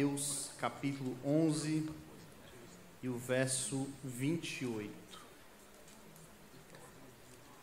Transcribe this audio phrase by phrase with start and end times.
[0.00, 1.86] Mateus capítulo 11
[3.02, 4.90] e o verso 28.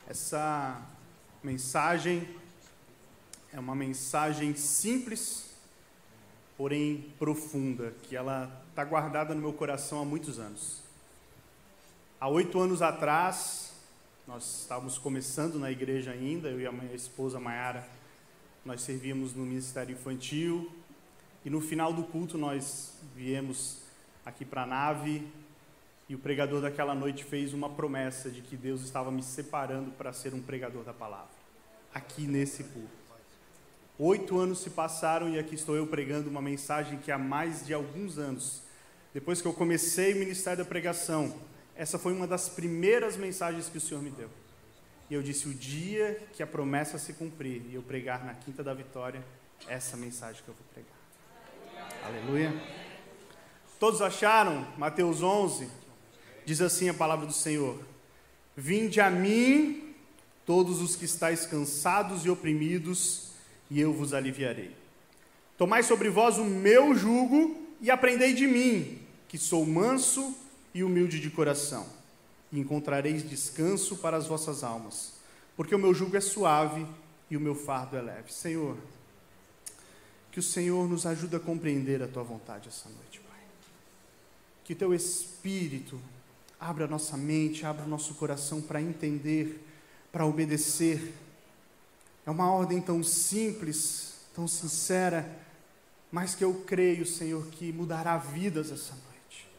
[0.07, 0.79] Essa
[1.43, 2.29] mensagem
[3.51, 5.49] é uma mensagem simples,
[6.55, 10.83] porém profunda, que ela está guardada no meu coração há muitos anos.
[12.19, 13.73] Há oito anos atrás,
[14.27, 17.87] nós estávamos começando na igreja ainda, eu e a minha esposa Mayara,
[18.63, 20.71] nós servíamos no ministério infantil,
[21.47, 23.77] e no final do culto nós viemos
[24.25, 25.25] aqui para a nave
[26.09, 30.11] e o pregador daquela noite fez uma promessa de que Deus estava me separando para
[30.11, 31.31] ser um pregador da palavra,
[31.93, 32.89] aqui nesse culto.
[33.97, 37.73] Oito anos se passaram e aqui estou eu pregando uma mensagem que há mais de
[37.73, 38.61] alguns anos,
[39.13, 41.33] depois que eu comecei o ministério da pregação,
[41.77, 44.29] essa foi uma das primeiras mensagens que o Senhor me deu.
[45.09, 48.61] E eu disse: o dia que a promessa se cumprir e eu pregar na Quinta
[48.61, 49.23] da Vitória,
[49.65, 50.96] essa mensagem que eu vou pregar.
[52.07, 52.53] Aleluia.
[53.77, 54.65] Todos acharam?
[54.77, 55.67] Mateus 11
[56.45, 57.77] diz assim a palavra do Senhor:
[58.55, 59.93] Vinde a mim,
[60.45, 63.31] todos os que estáis cansados e oprimidos,
[63.69, 64.73] e eu vos aliviarei.
[65.57, 70.33] Tomai sobre vós o meu jugo e aprendei de mim, que sou manso
[70.73, 71.85] e humilde de coração,
[72.53, 75.15] e encontrareis descanso para as vossas almas,
[75.57, 76.87] porque o meu jugo é suave
[77.29, 78.31] e o meu fardo é leve.
[78.31, 78.77] Senhor,
[80.37, 83.39] que o Senhor nos ajude a compreender a tua vontade essa noite, Pai.
[84.63, 85.99] Que teu Espírito
[86.59, 89.65] abra a nossa mente, abra o nosso coração para entender,
[90.11, 91.11] para obedecer.
[92.23, 95.27] É uma ordem tão simples, tão sincera,
[96.11, 99.49] mas que eu creio, Senhor, que mudará vidas essa noite.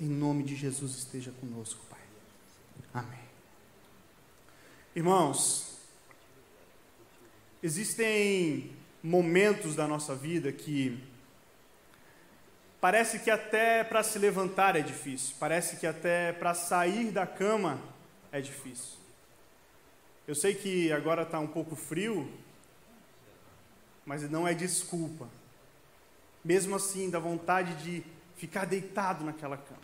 [0.00, 2.00] Em nome de Jesus esteja conosco, Pai.
[2.94, 3.20] Amém.
[4.96, 5.76] Irmãos,
[7.62, 11.02] existem momentos da nossa vida que
[12.80, 17.80] parece que até para se levantar é difícil, parece que até para sair da cama
[18.30, 18.98] é difícil.
[20.26, 22.30] Eu sei que agora está um pouco frio,
[24.06, 25.28] mas não é desculpa.
[26.44, 28.02] Mesmo assim, dá vontade de
[28.36, 29.80] ficar deitado naquela cama.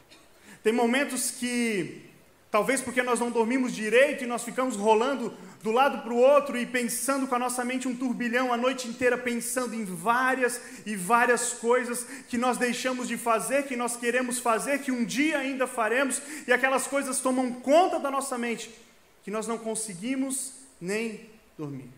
[0.62, 2.08] Tem momentos que
[2.50, 6.56] Talvez porque nós não dormimos direito e nós ficamos rolando do lado para o outro
[6.56, 10.96] e pensando com a nossa mente um turbilhão a noite inteira, pensando em várias e
[10.96, 15.66] várias coisas que nós deixamos de fazer, que nós queremos fazer, que um dia ainda
[15.66, 18.74] faremos, e aquelas coisas tomam conta da nossa mente,
[19.22, 21.28] que nós não conseguimos nem
[21.58, 21.90] dormir.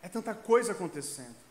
[0.00, 1.49] É tanta coisa acontecendo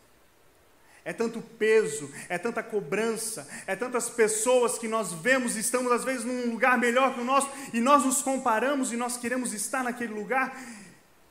[1.10, 6.24] é tanto peso, é tanta cobrança, é tantas pessoas que nós vemos, estamos às vezes
[6.24, 10.14] num lugar melhor que o nosso, e nós nos comparamos e nós queremos estar naquele
[10.14, 10.56] lugar,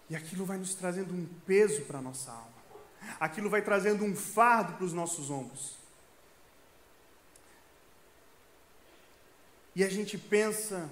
[0.09, 2.51] e aquilo vai nos trazendo um peso para a nossa alma,
[3.21, 5.77] aquilo vai trazendo um fardo para os nossos ombros.
[9.73, 10.89] E a gente pensa,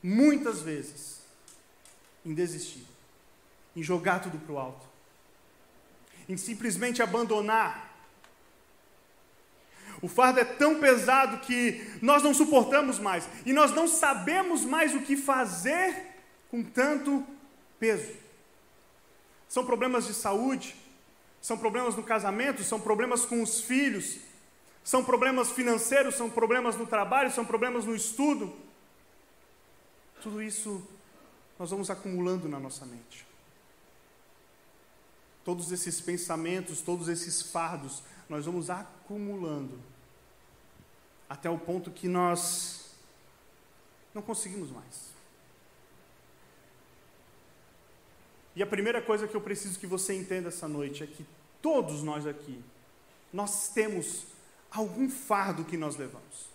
[0.00, 1.22] muitas vezes,
[2.24, 2.86] em desistir,
[3.74, 4.86] em jogar tudo para o alto
[6.28, 7.85] em simplesmente abandonar.
[10.06, 14.94] O fardo é tão pesado que nós não suportamos mais e nós não sabemos mais
[14.94, 16.14] o que fazer
[16.48, 17.26] com tanto
[17.76, 18.12] peso.
[19.48, 20.76] São problemas de saúde,
[21.42, 24.18] são problemas no casamento, são problemas com os filhos,
[24.84, 28.54] são problemas financeiros, são problemas no trabalho, são problemas no estudo.
[30.22, 30.86] Tudo isso
[31.58, 33.26] nós vamos acumulando na nossa mente
[35.44, 39.95] todos esses pensamentos, todos esses fardos, nós vamos acumulando
[41.28, 42.90] até o ponto que nós
[44.14, 45.06] não conseguimos mais.
[48.54, 51.26] E a primeira coisa que eu preciso que você entenda essa noite é que
[51.60, 52.62] todos nós aqui,
[53.32, 54.24] nós temos
[54.70, 56.48] algum fardo que nós levamos.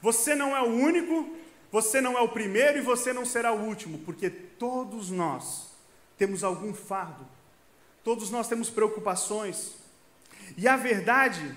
[0.00, 1.36] Você não é o único,
[1.72, 5.70] você não é o primeiro e você não será o último, porque todos nós
[6.16, 7.26] temos algum fardo
[8.04, 9.72] Todos nós temos preocupações.
[10.58, 11.56] E a verdade,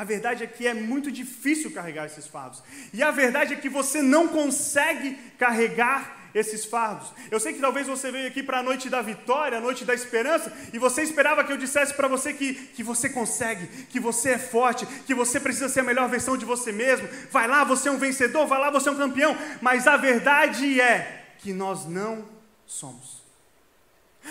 [0.00, 2.62] a verdade é que é muito difícil carregar esses fardos.
[2.90, 7.12] E a verdade é que você não consegue carregar esses fardos.
[7.30, 9.92] Eu sei que talvez você veio aqui para a noite da vitória, a noite da
[9.92, 14.30] esperança, e você esperava que eu dissesse para você que, que você consegue, que você
[14.30, 17.06] é forte, que você precisa ser a melhor versão de você mesmo.
[17.30, 19.36] Vai lá, você é um vencedor, vai lá, você é um campeão.
[19.60, 22.26] Mas a verdade é que nós não
[22.64, 23.22] somos.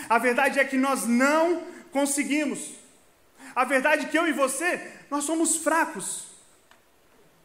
[0.09, 1.61] A verdade é que nós não
[1.91, 2.78] conseguimos.
[3.55, 6.27] A verdade é que eu e você, nós somos fracos.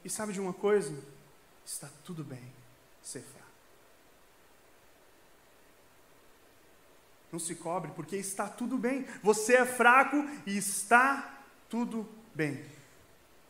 [0.05, 0.95] E sabe de uma coisa?
[1.65, 2.53] Está tudo bem
[3.03, 3.45] ser fraco.
[7.35, 9.05] não se cobre, porque está tudo bem.
[9.21, 10.17] Você é fraco
[10.47, 12.65] e está tudo bem.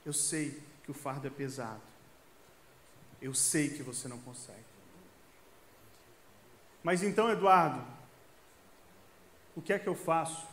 [0.07, 1.83] Eu sei que o fardo é pesado.
[3.21, 4.65] Eu sei que você não consegue.
[6.83, 7.85] Mas então, Eduardo,
[9.55, 10.47] o que é que eu faço?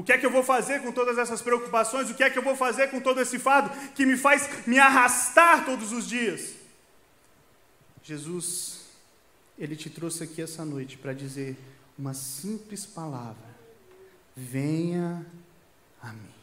[0.00, 2.08] O que é que eu vou fazer com todas essas preocupações?
[2.08, 4.78] O que é que eu vou fazer com todo esse fardo que me faz me
[4.78, 6.54] arrastar todos os dias?
[8.02, 8.86] Jesus,
[9.58, 11.54] Ele te trouxe aqui essa noite para dizer
[11.98, 13.44] uma simples palavra:
[14.34, 15.26] venha
[16.00, 16.34] a mim.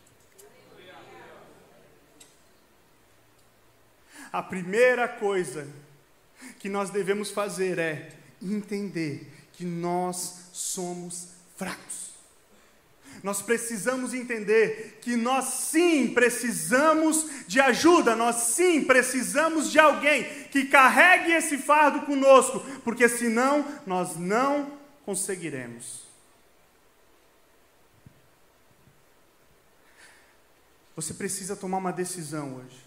[4.31, 5.67] A primeira coisa
[6.59, 12.06] que nós devemos fazer é entender que nós somos fracos.
[13.23, 20.65] Nós precisamos entender que nós sim precisamos de ajuda, nós sim precisamos de alguém que
[20.65, 24.71] carregue esse fardo conosco, porque senão nós não
[25.05, 26.07] conseguiremos.
[30.95, 32.86] Você precisa tomar uma decisão hoje.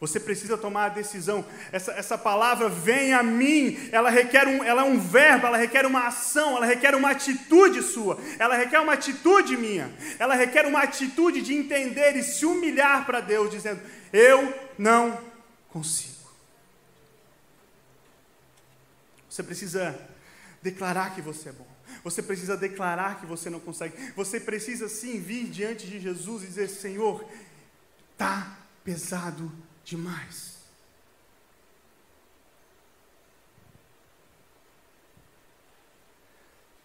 [0.00, 1.44] Você precisa tomar a decisão.
[1.72, 5.84] Essa, essa palavra vem a mim, ela requer um, ela é um verbo, ela requer
[5.84, 10.82] uma ação, ela requer uma atitude sua, ela requer uma atitude minha, ela requer uma
[10.82, 13.80] atitude de entender e se humilhar para Deus, dizendo:
[14.12, 15.18] Eu não
[15.68, 16.16] consigo.
[19.28, 19.98] Você precisa
[20.62, 21.66] declarar que você é bom.
[22.04, 24.12] Você precisa declarar que você não consegue.
[24.14, 27.28] Você precisa sim vir diante de Jesus e dizer: Senhor,
[28.16, 29.52] tá pesado
[29.88, 30.58] demais.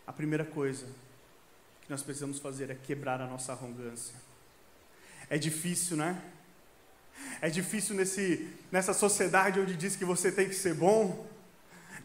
[0.08, 0.86] A primeira coisa
[1.82, 4.16] que nós precisamos fazer é quebrar a nossa arrogância.
[5.30, 6.22] É difícil, né?
[7.42, 11.30] É difícil nesse, nessa sociedade onde diz que você tem que ser bom,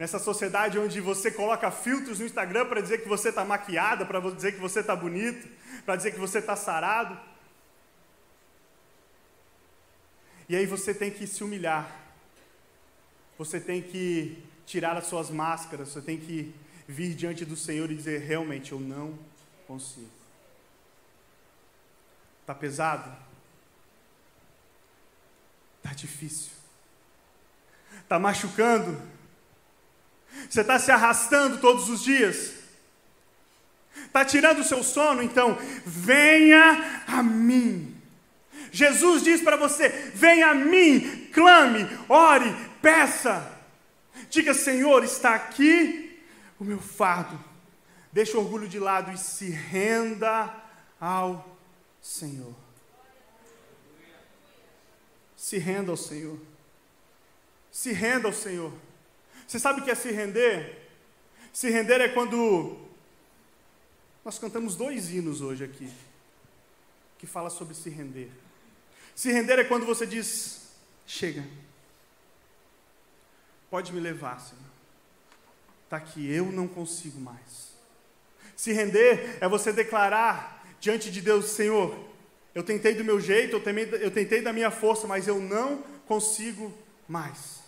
[0.00, 4.18] nessa sociedade onde você coloca filtros no Instagram para dizer que você está maquiada, para
[4.32, 5.48] dizer que você está bonito,
[5.84, 7.27] para dizer que você está sarado.
[10.48, 11.94] E aí você tem que se humilhar.
[13.36, 16.54] Você tem que tirar as suas máscaras, você tem que
[16.86, 19.18] vir diante do Senhor e dizer: realmente eu não
[19.66, 20.10] consigo.
[22.40, 23.14] Está pesado?
[25.76, 26.52] Está difícil?
[28.00, 29.00] Está machucando?
[30.48, 32.54] Você está se arrastando todos os dias?
[34.06, 35.22] Está tirando o seu sono?
[35.22, 37.97] Então, venha a mim.
[38.70, 43.56] Jesus diz para você: venha a mim, clame, ore, peça.
[44.30, 46.20] Diga, Senhor, está aqui
[46.58, 47.38] o meu fardo.
[48.12, 50.52] Deixe o orgulho de lado e se renda
[51.00, 51.56] ao
[52.00, 52.54] Senhor.
[55.36, 56.38] Se renda ao Senhor.
[57.70, 58.72] Se renda ao Senhor.
[59.46, 60.90] Você sabe o que é se render?
[61.52, 62.76] Se render é quando
[64.24, 65.90] nós cantamos dois hinos hoje aqui
[67.18, 68.30] que fala sobre se render.
[69.18, 70.60] Se render é quando você diz:
[71.04, 71.44] chega,
[73.68, 74.62] pode me levar, Senhor.
[75.82, 77.72] Está aqui, eu não consigo mais.
[78.54, 81.98] Se render é você declarar diante de Deus: Senhor,
[82.54, 86.72] eu tentei do meu jeito, eu eu tentei da minha força, mas eu não consigo
[87.08, 87.64] mais.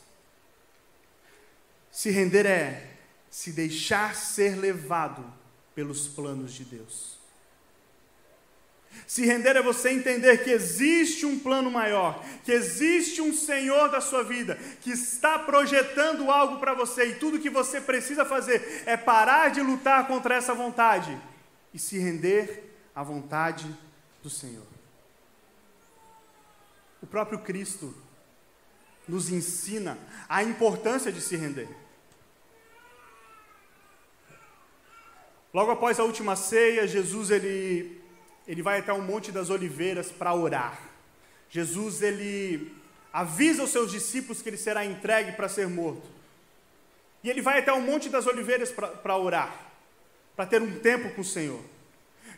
[1.91, 2.95] Se render é
[3.29, 5.25] se deixar ser levado
[5.75, 7.20] pelos planos de Deus.
[9.07, 14.01] Se render é você entender que existe um plano maior, que existe um Senhor da
[14.01, 18.97] sua vida, que está projetando algo para você e tudo que você precisa fazer é
[18.97, 21.21] parar de lutar contra essa vontade
[21.75, 23.67] e se render à vontade
[24.23, 24.67] do Senhor.
[27.03, 27.95] O próprio Cristo
[29.09, 31.69] nos ensina a importância de se render.
[35.53, 38.00] Logo após a última ceia, Jesus ele
[38.51, 40.77] ele vai até o Monte das Oliveiras para orar.
[41.49, 42.75] Jesus, ele
[43.13, 46.09] avisa os seus discípulos que ele será entregue para ser morto.
[47.23, 49.55] E ele vai até o Monte das Oliveiras para orar,
[50.35, 51.63] para ter um tempo com o Senhor.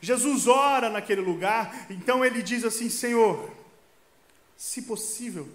[0.02, 3.50] Jesus ora naquele lugar, então ele diz assim: Senhor,
[4.54, 5.49] se possível,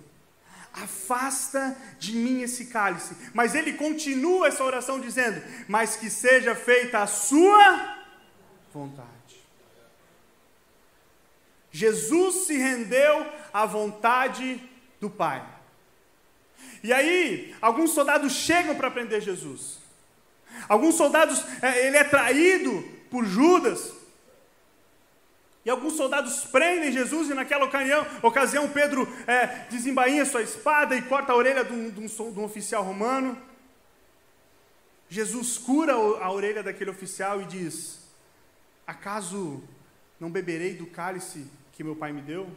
[0.74, 3.16] afasta de mim esse cálice.
[3.32, 7.96] Mas ele continua essa oração dizendo: Mas que seja feita a sua
[8.74, 9.17] vontade.
[11.78, 14.60] Jesus se rendeu à vontade
[15.00, 15.46] do Pai.
[16.82, 19.78] E aí, alguns soldados chegam para prender Jesus.
[20.68, 22.82] Alguns soldados, é, ele é traído
[23.12, 23.94] por Judas.
[25.64, 31.04] E alguns soldados prendem Jesus, e naquela ocasião, ocasião Pedro é, desembainha sua espada e
[31.04, 33.40] corta a orelha de um, de um, de um oficial romano.
[35.08, 38.00] Jesus cura a orelha daquele oficial e diz:
[38.88, 39.64] Acaso
[40.20, 41.46] não beberei do cálice
[41.78, 42.50] que meu pai me deu?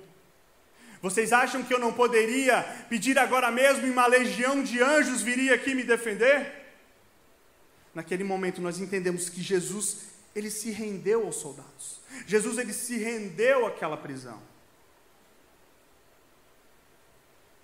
[1.02, 5.54] Vocês acham que eu não poderia pedir agora mesmo e uma legião de anjos viria
[5.54, 6.50] aqui me defender?
[7.94, 9.98] Naquele momento nós entendemos que Jesus,
[10.34, 12.00] ele se rendeu aos soldados.
[12.26, 14.40] Jesus ele se rendeu àquela prisão.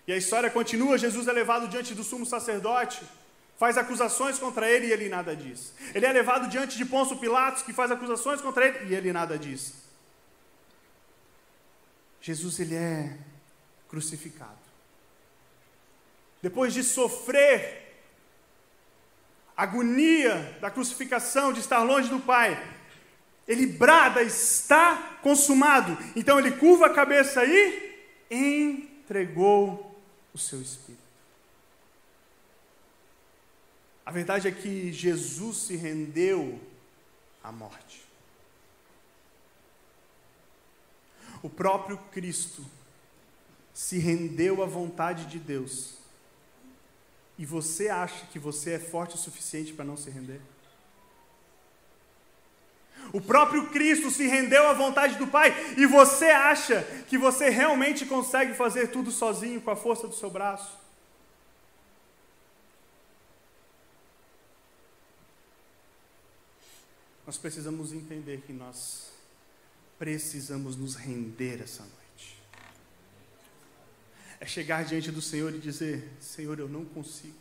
[0.07, 3.03] E a história continua, Jesus é levado diante do sumo sacerdote,
[3.57, 5.73] faz acusações contra ele e ele nada diz.
[5.95, 9.39] Ele é levado diante de Pôncio Pilatos, que faz acusações contra ele e ele nada
[9.39, 9.86] diz.
[12.27, 13.17] Jesus ele é
[13.89, 14.59] crucificado.
[16.43, 18.03] Depois de sofrer
[19.57, 22.61] agonia da crucificação, de estar longe do Pai,
[23.47, 25.97] ele brada, está consumado.
[26.17, 27.97] Então ele curva a cabeça e
[28.29, 29.97] entregou
[30.35, 31.05] o seu espírito.
[34.05, 36.61] A verdade é que Jesus se rendeu
[37.41, 38.06] à morte.
[41.43, 42.65] O próprio Cristo
[43.73, 45.97] se rendeu à vontade de Deus
[47.39, 50.41] e você acha que você é forte o suficiente para não se render?
[53.13, 58.05] O próprio Cristo se rendeu à vontade do Pai e você acha que você realmente
[58.07, 60.77] consegue fazer tudo sozinho com a força do seu braço?
[67.27, 69.11] Nós precisamos entender que nós
[69.99, 71.97] precisamos nos render essa noite
[74.41, 77.35] é chegar diante do Senhor e dizer: Senhor, eu não consigo.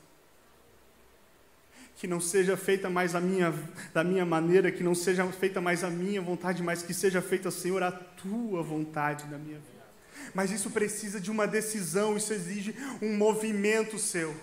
[1.98, 3.54] Que não seja feita mais a minha,
[3.94, 7.50] da minha maneira, que não seja feita mais a minha vontade, mas que seja feita,
[7.50, 9.86] Senhor, a tua vontade na minha vida.
[10.34, 14.36] Mas isso precisa de uma decisão, isso exige um movimento seu.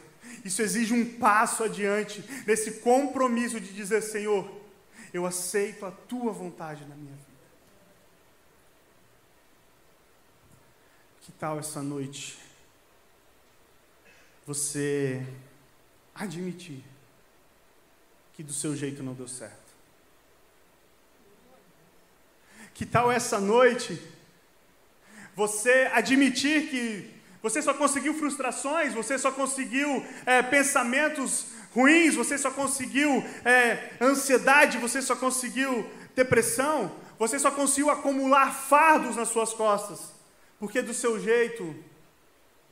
[0.44, 4.50] Isso exige um passo adiante, nesse compromisso de dizer: Senhor,
[5.12, 7.31] eu aceito a tua vontade na minha vida.
[11.22, 12.36] Que tal essa noite
[14.44, 15.24] você
[16.12, 16.82] admitir
[18.34, 19.72] que do seu jeito não deu certo?
[22.74, 24.00] Que tal essa noite
[25.34, 32.50] você admitir que você só conseguiu frustrações, você só conseguiu é, pensamentos ruins, você só
[32.50, 40.11] conseguiu é, ansiedade, você só conseguiu depressão, você só conseguiu acumular fardos nas suas costas?
[40.62, 41.74] Porque do seu jeito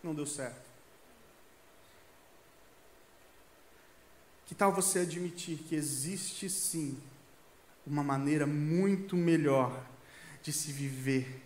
[0.00, 0.70] não deu certo.
[4.46, 6.96] Que tal você admitir que existe sim
[7.84, 9.84] uma maneira muito melhor
[10.40, 11.42] de se viver,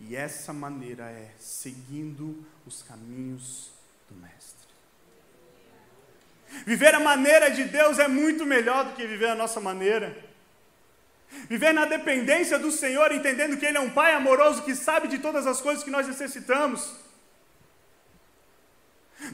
[0.00, 3.70] e essa maneira é seguindo os caminhos
[4.08, 4.66] do Mestre.
[6.66, 10.33] Viver a maneira de Deus é muito melhor do que viver a nossa maneira.
[11.48, 15.18] Viver na dependência do Senhor, entendendo que Ele é um Pai amoroso que sabe de
[15.18, 17.04] todas as coisas que nós necessitamos.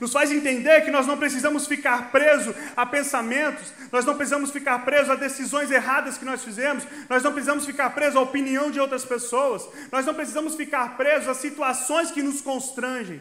[0.00, 4.84] Nos faz entender que nós não precisamos ficar presos a pensamentos, nós não precisamos ficar
[4.84, 8.78] presos a decisões erradas que nós fizemos, nós não precisamos ficar presos à opinião de
[8.78, 13.20] outras pessoas, nós não precisamos ficar presos a situações que nos constrangem.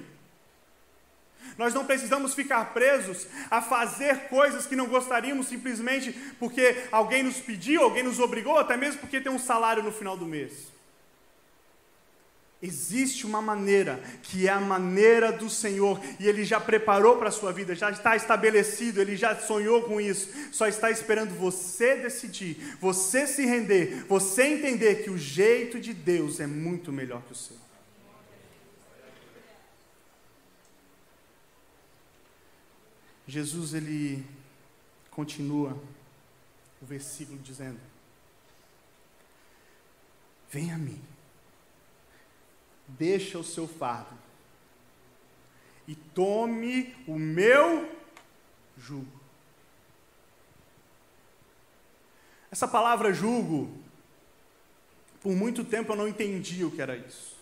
[1.60, 7.42] Nós não precisamos ficar presos a fazer coisas que não gostaríamos simplesmente porque alguém nos
[7.42, 10.54] pediu, alguém nos obrigou, até mesmo porque tem um salário no final do mês.
[12.62, 17.32] Existe uma maneira, que é a maneira do Senhor, e Ele já preparou para a
[17.32, 22.78] sua vida, já está estabelecido, Ele já sonhou com isso, só está esperando você decidir,
[22.80, 27.36] você se render, você entender que o jeito de Deus é muito melhor que o
[27.36, 27.58] seu.
[33.30, 34.26] Jesus ele
[35.12, 35.78] continua
[36.82, 37.80] o versículo dizendo:
[40.50, 41.00] Venha a mim,
[42.88, 44.18] deixa o seu fardo
[45.88, 47.96] e tome o meu
[48.76, 49.20] jugo.
[52.50, 53.72] Essa palavra jugo,
[55.22, 57.38] por muito tempo eu não entendi o que era isso.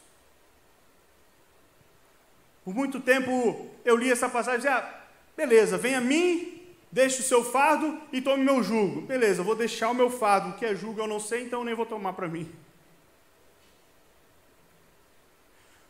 [2.65, 4.96] Por muito tempo eu li essa passagem e dizia,
[5.38, 9.01] Beleza, vem a mim, deixe o seu fardo e tome meu jugo.
[9.01, 11.75] Beleza, vou deixar o meu fardo, o que é jugo eu não sei, então nem
[11.75, 12.51] vou tomar para mim.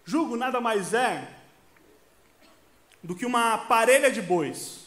[0.03, 1.33] Jugo nada mais é
[3.01, 4.85] do que uma parelha de bois.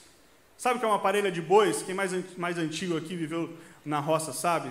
[0.58, 1.82] Sabe o que é uma parelha de bois?
[1.82, 4.70] Quem mais, mais antigo aqui viveu na roça sabe?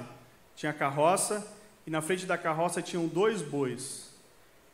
[0.56, 1.52] Tinha carroça
[1.88, 4.12] e na frente da carroça tinham dois bois.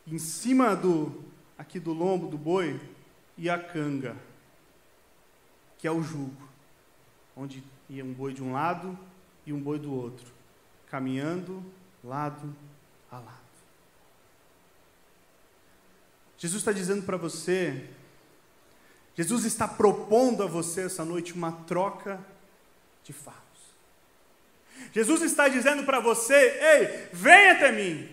[0.06, 1.24] Em cima do
[1.56, 2.78] aqui do lombo do boi
[3.38, 4.14] ia a canga
[5.86, 6.48] que é o jugo,
[7.36, 8.98] onde e um boi de um lado
[9.46, 10.26] e um boi do outro,
[10.90, 11.64] caminhando
[12.02, 12.52] lado
[13.08, 13.38] a lado.
[16.36, 17.88] Jesus está dizendo para você,
[19.14, 22.18] Jesus está propondo a você essa noite uma troca
[23.04, 23.42] de fardos.
[24.90, 28.08] Jesus está dizendo para você: ei, venha até mim,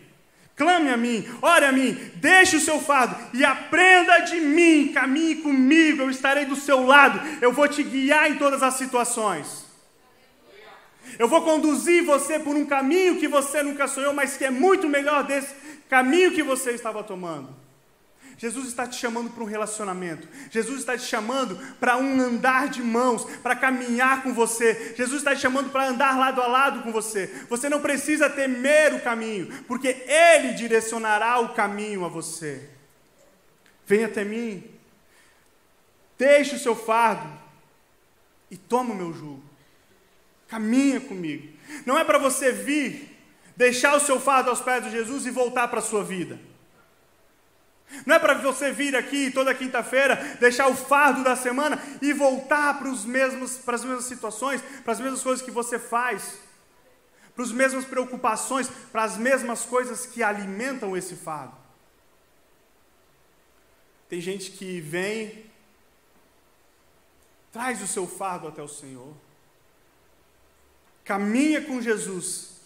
[0.56, 5.38] clame a mim, ore a mim, deixe o seu fardo e aprenda de mim, caminhe
[5.38, 9.66] comigo, eu estarei do seu lado, eu vou te guiar em todas as situações.
[11.20, 14.88] Eu vou conduzir você por um caminho que você nunca sonhou, mas que é muito
[14.88, 15.54] melhor desse
[15.90, 17.62] caminho que você estava tomando.
[18.38, 20.28] Jesus está te chamando para um relacionamento.
[20.50, 24.94] Jesus está te chamando para um andar de mãos, para caminhar com você.
[24.96, 27.28] Jesus está te chamando para andar lado a lado com você.
[27.50, 32.70] Você não precisa temer o caminho, porque Ele direcionará o caminho a você.
[33.86, 34.63] Venha até mim,
[36.18, 37.30] deixe o seu fardo
[38.50, 39.44] e toma o meu jugo.
[40.48, 41.52] Caminha comigo.
[41.86, 43.18] Não é para você vir,
[43.56, 46.40] deixar o seu fardo aos pés de Jesus e voltar para a sua vida.
[48.06, 52.78] Não é para você vir aqui toda quinta-feira, deixar o fardo da semana e voltar
[52.78, 56.40] para, os mesmos, para as mesmas situações, para as mesmas coisas que você faz,
[57.36, 61.56] para as mesmas preocupações, para as mesmas coisas que alimentam esse fardo.
[64.10, 65.50] Tem gente que vem,
[67.52, 69.16] traz o seu fardo até o Senhor,
[71.04, 72.62] caminha com Jesus,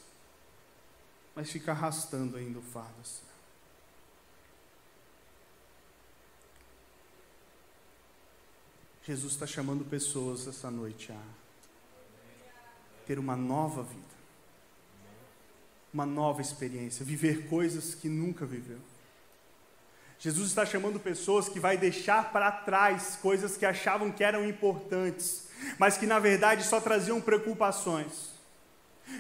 [1.36, 2.96] mas fica arrastando ainda o fardo.
[3.02, 3.27] Assim.
[9.08, 11.22] Jesus está chamando pessoas essa noite a
[13.06, 14.04] ter uma nova vida,
[15.94, 18.80] uma nova experiência, viver coisas que nunca viveu.
[20.20, 25.48] Jesus está chamando pessoas que vai deixar para trás coisas que achavam que eram importantes,
[25.80, 28.34] mas que na verdade só traziam preocupações.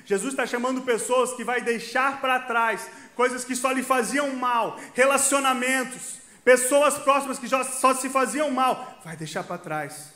[0.03, 4.77] Jesus está chamando pessoas que vai deixar para trás coisas que só lhe faziam mal,
[4.93, 10.13] relacionamentos, pessoas próximas que só se faziam mal, vai deixar para trás.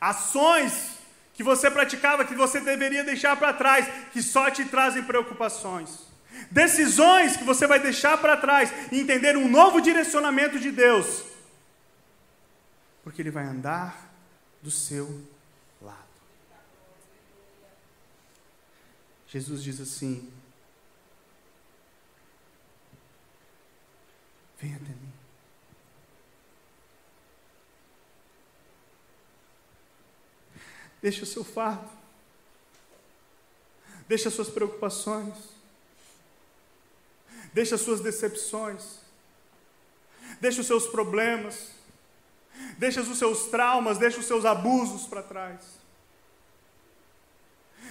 [0.00, 0.92] Ações
[1.34, 6.06] que você praticava, que você deveria deixar para trás, que só te trazem preocupações.
[6.52, 11.24] Decisões que você vai deixar para trás e entender um novo direcionamento de Deus.
[13.02, 14.08] Porque Ele vai andar
[14.62, 15.20] do seu
[15.80, 15.98] lado.
[19.26, 20.32] Jesus diz assim:
[24.62, 25.12] Venha até mim.
[31.02, 31.90] Deixa o seu fardo.
[34.06, 35.36] Deixa as suas preocupações.
[37.52, 39.00] Deixa as suas decepções.
[40.40, 41.72] Deixa os seus problemas.
[42.78, 45.60] Deixa os seus traumas, deixa os seus abusos para trás.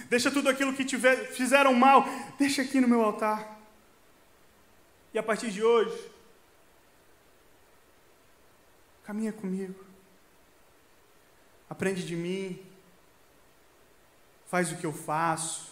[0.08, 2.04] Deixa tudo aquilo que tiver, fizeram mal,
[2.38, 3.60] deixa aqui no meu altar.
[5.12, 6.11] E a partir de hoje,
[9.12, 9.74] Caminha comigo.
[11.68, 12.58] Aprende de mim.
[14.46, 15.70] Faz o que eu faço.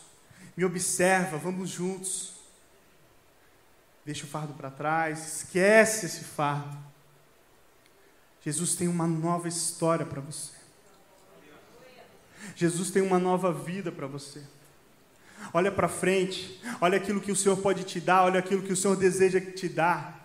[0.55, 2.35] Me observa, vamos juntos.
[4.05, 6.77] Deixa o fardo para trás, esquece esse fardo.
[8.43, 10.53] Jesus tem uma nova história para você.
[12.55, 14.45] Jesus tem uma nova vida para você.
[15.55, 18.77] Olha para frente, olha aquilo que o Senhor pode te dar, olha aquilo que o
[18.77, 20.20] Senhor deseja te dar.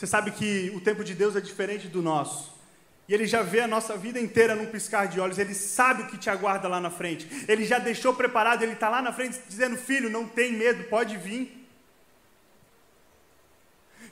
[0.00, 2.58] Você sabe que o tempo de Deus é diferente do nosso.
[3.06, 5.38] E Ele já vê a nossa vida inteira num piscar de olhos.
[5.38, 7.28] Ele sabe o que te aguarda lá na frente.
[7.46, 8.62] Ele já deixou preparado.
[8.62, 11.68] Ele está lá na frente dizendo: Filho, não tem medo, pode vir.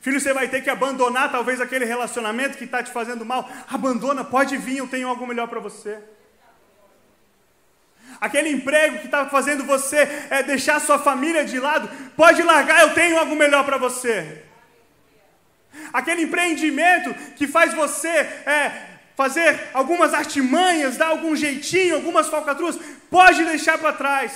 [0.03, 3.49] Filho, você vai ter que abandonar talvez aquele relacionamento que está te fazendo mal.
[3.67, 5.99] Abandona, pode vir, eu tenho algo melhor para você.
[8.21, 12.93] Aquele emprego que está fazendo você é, deixar sua família de lado, pode largar, eu
[12.93, 14.48] tenho algo melhor para você
[15.93, 22.79] aquele empreendimento que faz você é, fazer algumas artimanhas, dar algum jeitinho, algumas falcatruas,
[23.11, 24.33] pode deixar para trás.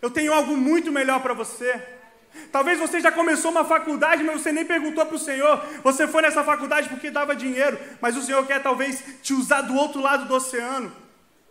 [0.00, 1.80] Eu tenho algo muito melhor para você.
[2.50, 5.64] Talvez você já começou uma faculdade, mas você nem perguntou para o Senhor.
[5.84, 9.74] Você foi nessa faculdade porque dava dinheiro, mas o Senhor quer talvez te usar do
[9.74, 10.92] outro lado do oceano.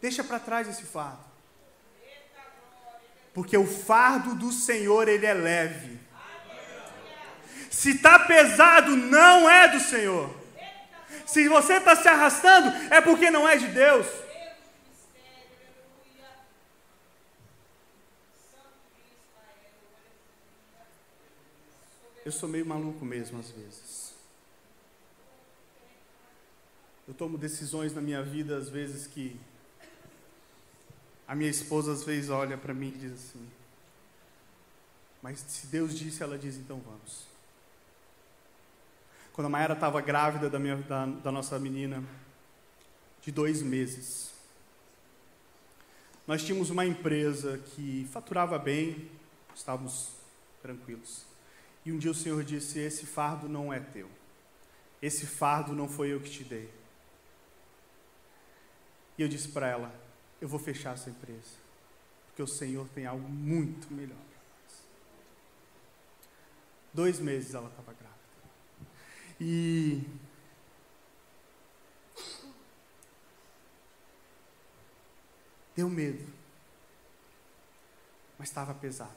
[0.02, 1.32] Deixa para trás esse fardo.
[3.34, 6.00] Porque o fardo do Senhor, ele é leve.
[7.72, 10.30] Se está pesado, não é do Senhor.
[11.26, 14.06] Se você está se arrastando, é porque não é de Deus.
[22.26, 24.14] Eu sou meio maluco mesmo às vezes.
[27.08, 29.40] Eu tomo decisões na minha vida, às vezes, que
[31.26, 33.50] a minha esposa, às vezes, olha para mim e diz assim:
[35.22, 37.31] Mas se Deus disse, ela diz, então vamos.
[39.34, 42.04] Quando a Mayara estava grávida da, minha, da, da nossa menina,
[43.22, 44.34] de dois meses,
[46.28, 49.10] nós tínhamos uma empresa que faturava bem,
[49.56, 50.12] estávamos
[50.62, 51.26] tranquilos.
[51.86, 54.10] E um dia o Senhor disse: Esse fardo não é teu.
[55.02, 56.70] Esse fardo não foi eu que te dei.
[59.18, 59.94] E eu disse para ela:
[60.40, 61.58] Eu vou fechar essa empresa,
[62.28, 64.84] porque o Senhor tem algo muito melhor para nós.
[66.94, 68.11] Dois meses ela estava grávida.
[69.44, 70.00] E
[75.76, 76.32] deu medo,
[78.38, 79.10] mas estava pesado.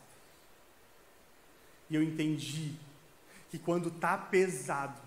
[1.90, 2.74] E eu entendi
[3.50, 4.98] que quando está pesado,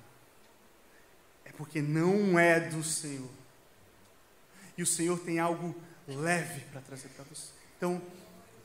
[1.44, 3.32] é porque não é do Senhor.
[4.78, 5.76] E o Senhor tem algo
[6.08, 7.52] leve para trazer para você.
[7.76, 8.00] Então,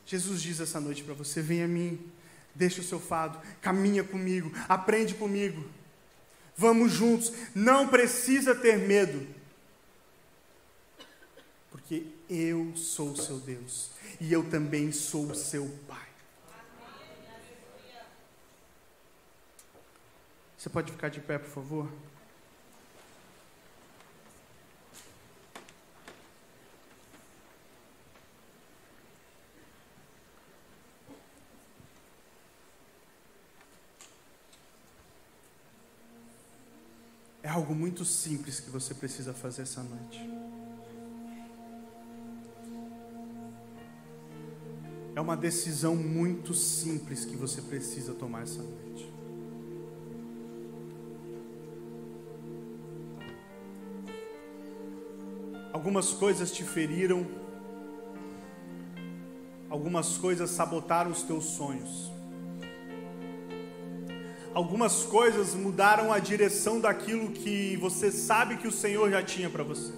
[0.05, 2.11] Jesus diz essa noite para você: vem a mim,
[2.53, 5.67] deixa o seu fado, caminha comigo, aprende comigo.
[6.55, 9.27] Vamos juntos, não precisa ter medo,
[11.71, 13.89] porque eu sou o seu Deus
[14.19, 16.07] e eu também sou o seu Pai.
[20.57, 21.89] Você pode ficar de pé, por favor?
[37.63, 40.29] Algo muito simples que você precisa fazer essa noite.
[45.15, 49.13] É uma decisão muito simples que você precisa tomar essa noite.
[55.71, 57.25] Algumas coisas te feriram,
[59.69, 62.11] algumas coisas sabotaram os teus sonhos,
[64.53, 69.63] algumas coisas mudaram a direção daquilo que você sabe que o Senhor já tinha para
[69.63, 69.91] você.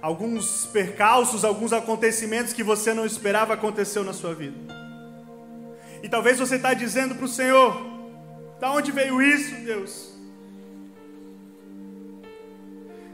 [0.00, 4.56] Alguns percalços, alguns acontecimentos que você não esperava aconteceu na sua vida.
[6.02, 7.76] E talvez você está dizendo para o Senhor:
[8.58, 10.10] da onde veio isso, Deus?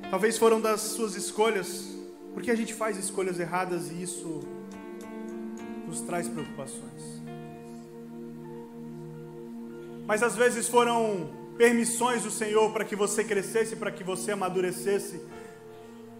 [0.08, 1.95] Talvez foram das suas escolhas,
[2.36, 4.42] porque a gente faz escolhas erradas e isso
[5.86, 7.22] nos traz preocupações.
[10.06, 15.18] Mas às vezes foram permissões do Senhor para que você crescesse, para que você amadurecesse,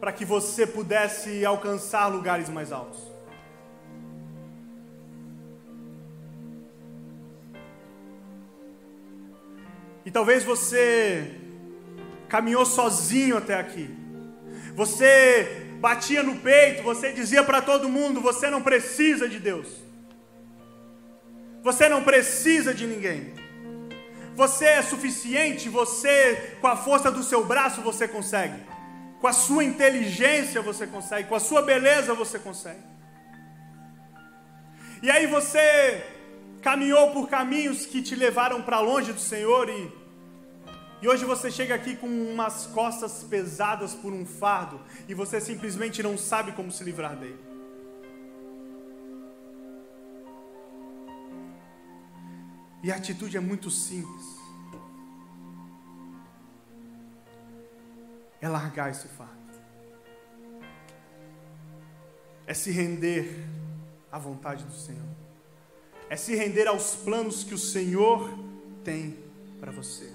[0.00, 3.02] para que você pudesse alcançar lugares mais altos.
[10.02, 11.38] E talvez você
[12.26, 13.94] caminhou sozinho até aqui.
[14.74, 19.68] Você batia no peito, você dizia para todo mundo: você não precisa de Deus.
[21.62, 23.34] Você não precisa de ninguém.
[24.34, 28.58] Você é suficiente, você, com a força do seu braço, você consegue.
[29.20, 31.28] Com a sua inteligência, você consegue.
[31.28, 32.82] Com a sua beleza, você consegue.
[35.02, 36.04] E aí você
[36.62, 39.90] caminhou por caminhos que te levaram para longe do Senhor e,
[41.00, 46.02] e hoje você chega aqui com umas costas pesadas por um fardo e você simplesmente
[46.02, 47.38] não sabe como se livrar dele.
[52.82, 54.24] E a atitude é muito simples.
[58.40, 59.34] É largar esse fardo.
[62.46, 63.44] É se render
[64.12, 65.16] à vontade do Senhor
[66.08, 68.38] é se render aos planos que o Senhor
[68.84, 69.16] tem
[69.58, 70.10] para você.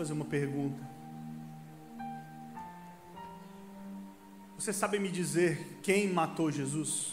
[0.00, 0.82] Fazer uma pergunta.
[4.56, 7.12] Você sabe me dizer quem matou Jesus?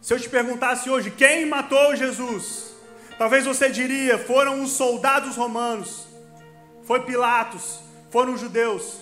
[0.00, 2.76] Se eu te perguntasse hoje quem matou Jesus,
[3.18, 6.06] talvez você diria: foram os soldados romanos
[6.84, 9.00] foi Pilatos, foram os judeus.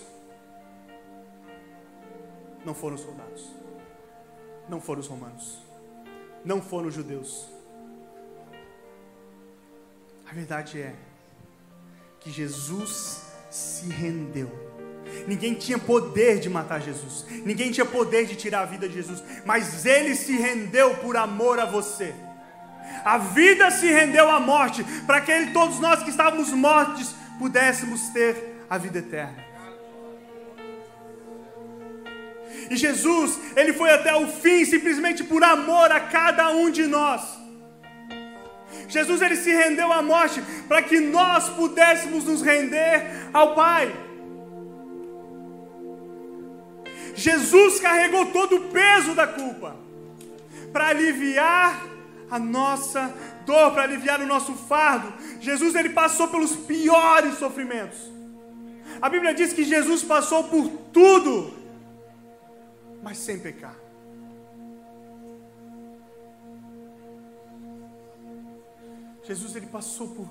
[2.65, 3.55] Não foram os soldados,
[4.67, 5.59] não foram os romanos,
[6.43, 7.58] não foram os judeus.
[10.31, 10.95] A verdade é
[12.21, 14.51] que Jesus se rendeu.
[15.27, 19.23] Ninguém tinha poder de matar Jesus, ninguém tinha poder de tirar a vida de Jesus,
[19.47, 22.15] mas ele se rendeu por amor a você.
[23.05, 28.09] A vida se rendeu à morte, para que ele, todos nós que estávamos mortos pudéssemos
[28.09, 29.47] ter a vida eterna.
[32.71, 37.38] E Jesus, ele foi até o fim simplesmente por amor a cada um de nós.
[38.89, 43.95] Jesus ele se rendeu à morte para que nós pudéssemos nos render ao Pai.
[47.15, 49.77] Jesus carregou todo o peso da culpa
[50.73, 51.85] para aliviar
[52.31, 53.13] a nossa
[53.45, 55.13] dor, para aliviar o nosso fardo.
[55.41, 57.99] Jesus ele passou pelos piores sofrimentos.
[59.01, 61.53] A Bíblia diz que Jesus passou por tudo,
[63.03, 63.88] mas sem pecar.
[69.29, 70.27] Jesus ele passou por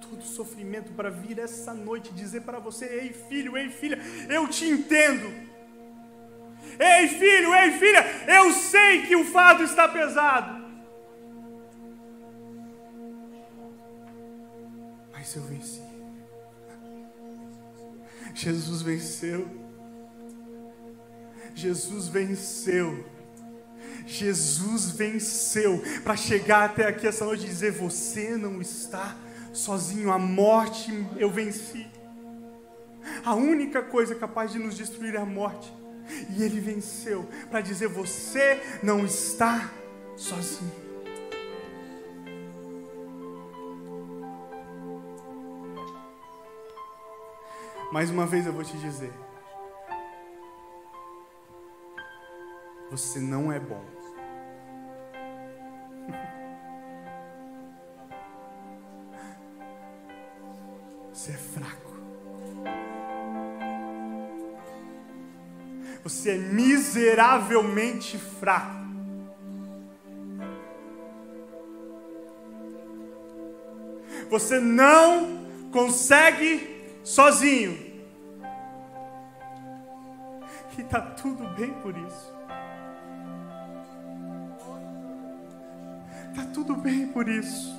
[0.00, 3.98] todo sofrimento para vir essa noite dizer para você: "Ei, filho, ei, filha,
[4.30, 5.28] eu te entendo".
[6.78, 10.64] Ei, filho, ei, filha, eu sei que o fardo está pesado.
[15.12, 15.82] Mas eu venci.
[18.34, 19.46] Jesus venceu.
[21.54, 23.04] Jesus venceu.
[24.06, 29.16] Jesus venceu para chegar até aqui essa noite e dizer: Você não está
[29.52, 31.86] sozinho, a morte eu venci.
[33.24, 35.72] A única coisa capaz de nos destruir é a morte.
[36.36, 39.70] E ele venceu para dizer: Você não está
[40.16, 40.90] sozinho.
[47.92, 49.12] Mais uma vez eu vou te dizer:
[52.90, 53.84] Você não é bom.
[61.12, 61.90] Você é fraco.
[66.02, 68.80] Você é miseravelmente fraco.
[74.30, 77.90] Você não consegue sozinho.
[80.76, 82.39] E está tudo bem por isso.
[86.64, 87.74] Tudo bem por isso.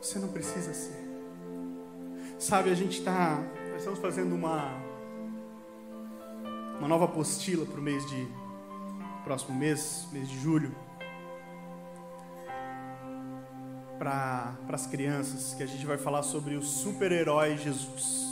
[0.00, 1.04] Você não precisa ser.
[2.38, 3.42] Sabe, a gente está.
[3.70, 4.72] Nós estamos fazendo uma.
[6.78, 8.28] Uma nova apostila para o mês de.
[9.24, 10.74] Próximo mês, mês de julho.
[13.98, 18.24] Para as crianças, que a gente vai falar sobre o super-herói Jesus.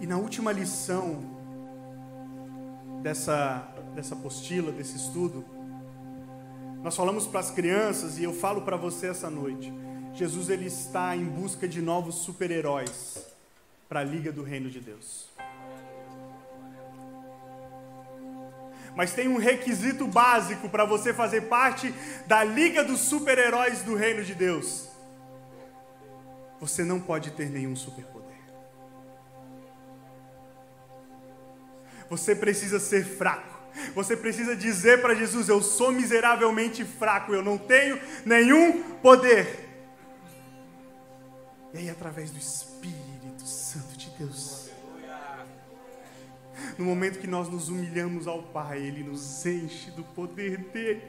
[0.00, 1.35] E na última lição
[3.06, 5.44] dessa, dessa apostila, desse estudo,
[6.82, 9.72] nós falamos para as crianças, e eu falo para você essa noite
[10.12, 13.18] Jesus ele está em busca de novos super-heróis
[13.86, 15.28] para a liga do reino de Deus.
[18.96, 21.94] Mas tem um requisito básico para você fazer parte
[22.26, 24.88] da liga dos super-heróis do reino de Deus.
[26.58, 28.25] Você não pode ter nenhum superpoder.
[32.08, 33.56] Você precisa ser fraco.
[33.94, 39.64] Você precisa dizer para Jesus: Eu sou miseravelmente fraco, eu não tenho nenhum poder.
[41.74, 44.70] E aí, através do Espírito Santo de Deus,
[46.78, 51.02] no momento que nós nos humilhamos ao Pai, Ele nos enche do poder dele.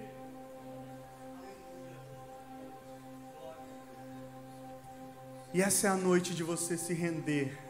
[5.54, 7.67] E essa é a noite de você se render.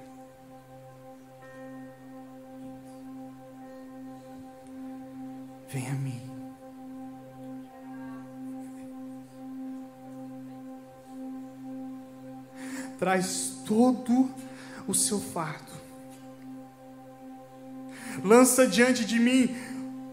[5.70, 6.38] Venha a mim.
[12.98, 14.30] traz todo
[14.88, 15.72] o seu fardo.
[18.24, 19.56] Lança diante de mim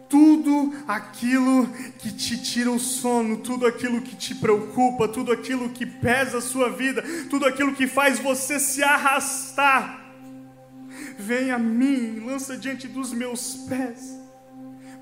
[0.08, 1.66] tudo aquilo
[1.98, 6.42] que te tira o sono, tudo aquilo que te preocupa, tudo aquilo que pesa a
[6.42, 10.04] sua vida, tudo aquilo que faz você se arrastar.
[11.18, 14.23] Venha a mim, lança diante dos meus pés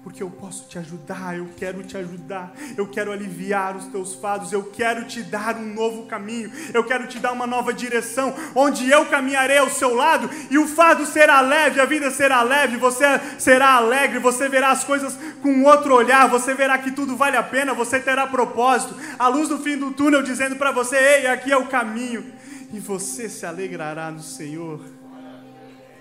[0.02, 4.52] porque eu posso te ajudar, eu quero te ajudar, eu quero aliviar os teus fados,
[4.52, 8.90] eu quero te dar um novo caminho, eu quero te dar uma nova direção, onde
[8.90, 13.04] eu caminharei ao seu lado e o fardo será leve, a vida será leve, você
[13.38, 17.42] será alegre, você verá as coisas com outro olhar, você verá que tudo vale a
[17.42, 21.52] pena, você terá propósito, a luz no fim do túnel dizendo para você: ei, aqui
[21.52, 22.32] é o caminho,
[22.72, 24.80] e você se alegrará no Senhor.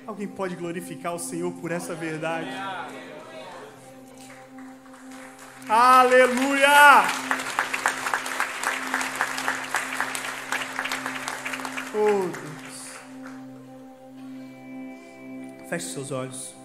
[0.07, 2.49] Alguém pode glorificar o Senhor por essa verdade?
[5.69, 7.03] Aleluia!
[11.93, 12.99] Oh, Deus.
[15.69, 16.55] Feche seus olhos.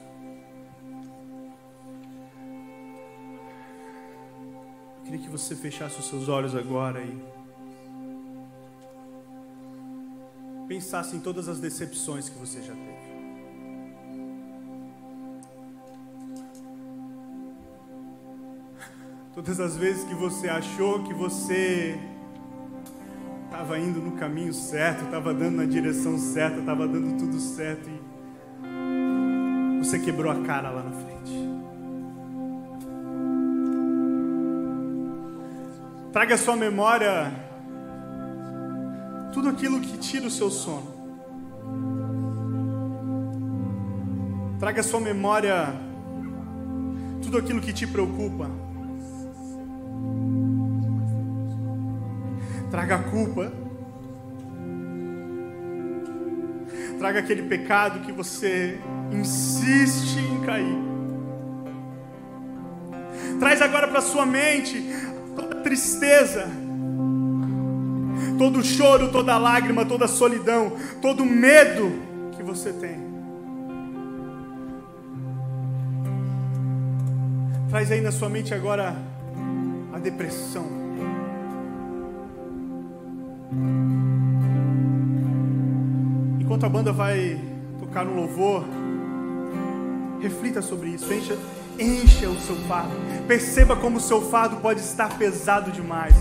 [4.98, 7.36] Eu queria que você fechasse os seus olhos agora e
[10.66, 13.15] pensasse em todas as decepções que você já teve.
[19.36, 22.00] Todas as vezes que você achou que você
[23.44, 29.78] estava indo no caminho certo, estava dando na direção certa, estava dando tudo certo e
[29.78, 31.34] você quebrou a cara lá na frente.
[36.14, 37.30] Traga à sua memória
[39.34, 40.94] tudo aquilo que tira o seu sono.
[44.58, 45.74] Traga à sua memória
[47.22, 48.64] tudo aquilo que te preocupa.
[52.76, 53.50] Traga a culpa.
[56.98, 58.78] Traga aquele pecado que você
[59.10, 60.76] insiste em cair.
[63.40, 64.84] Traz agora para sua mente
[65.34, 66.50] toda tristeza,
[68.36, 71.90] todo choro, toda lágrima, toda solidão, todo medo
[72.36, 72.98] que você tem.
[77.70, 78.94] Traz aí na sua mente agora
[79.94, 80.75] a depressão.
[86.40, 87.40] Enquanto a banda vai
[87.78, 88.64] tocar no louvor,
[90.20, 91.36] reflita sobre isso, encha,
[91.78, 92.94] encha o seu fardo.
[93.26, 96.14] Perceba como o seu fardo pode estar pesado demais.